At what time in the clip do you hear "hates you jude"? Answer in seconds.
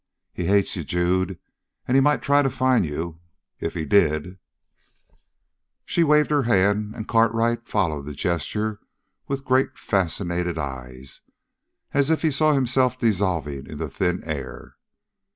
0.47-1.37